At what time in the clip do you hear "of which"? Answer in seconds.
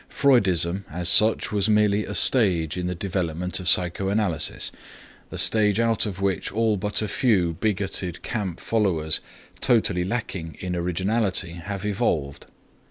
6.07-6.51